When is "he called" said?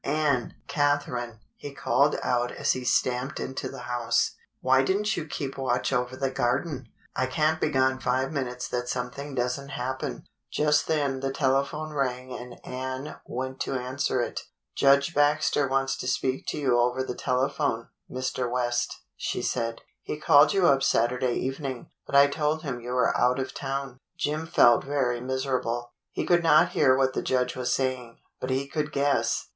1.57-2.15, 20.01-20.51